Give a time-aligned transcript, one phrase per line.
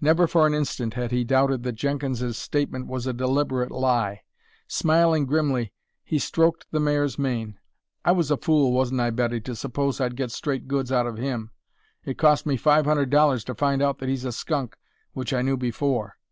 [0.00, 4.22] Never for an instant had he doubted that Jenkins's statement was a deliberate lie.
[4.68, 5.72] Smiling grimly,
[6.04, 7.58] he stroked the mare's mane.
[8.04, 11.18] "I was a fool, wasn't I, Betty, to suppose I'd get straight goods out of
[11.18, 11.50] him.
[12.04, 14.76] It cost me five hundred dollars to find out that he's a skunk,
[15.12, 16.18] which I knew before.